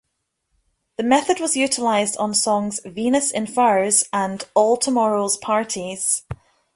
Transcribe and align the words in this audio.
The 0.97 1.03
method 1.03 1.39
was 1.39 1.55
utilized 1.55 2.17
on 2.17 2.33
songs 2.33 2.79
"Venus 2.83 3.29
in 3.29 3.45
Furs" 3.45 4.03
and 4.11 4.43
"All 4.55 4.75
Tomorrow's 4.75 5.37
Parties". 5.37 6.23